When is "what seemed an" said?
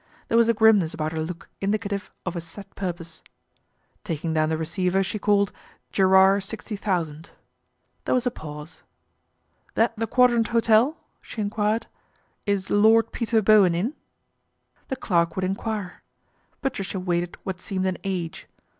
17.43-17.99